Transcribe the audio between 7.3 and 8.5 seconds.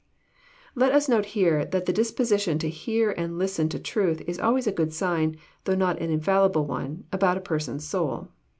a person's soul.